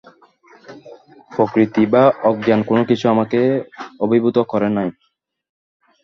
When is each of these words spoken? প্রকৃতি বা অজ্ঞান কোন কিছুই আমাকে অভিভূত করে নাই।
প্রকৃতি 1.31 1.83
বা 1.93 2.03
অজ্ঞান 2.29 2.59
কোন 2.69 2.79
কিছুই 2.89 3.11
আমাকে 3.11 3.39
অভিভূত 3.99 4.37
করে 4.51 4.69
নাই। 4.77 4.89